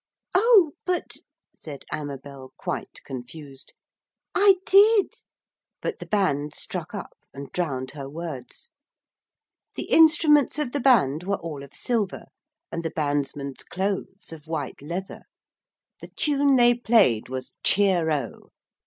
'Oh, 0.33 0.71
but,' 0.83 1.17
said 1.53 1.85
Amabel 1.91 2.53
quite 2.57 3.01
confused. 3.05 3.73
'I 4.33 4.55
did....' 4.65 5.21
But 5.79 5.99
the 5.99 6.07
band 6.07 6.55
struck 6.55 6.95
up, 6.95 7.13
and 7.35 7.51
drowned 7.51 7.91
her 7.91 8.09
words. 8.09 8.71
The 9.75 9.83
instruments 9.91 10.57
of 10.57 10.71
the 10.71 10.79
band 10.79 11.21
were 11.21 11.37
all 11.37 11.61
of 11.61 11.75
silver, 11.75 12.25
and 12.71 12.83
the 12.83 12.89
bandsmen's 12.89 13.61
clothes 13.63 14.33
of 14.33 14.47
white 14.47 14.81
leather. 14.81 15.25
The 15.99 16.07
tune 16.07 16.55
they 16.55 16.73
played 16.73 17.29
was 17.29 17.53
'Cheero!' 17.63 18.49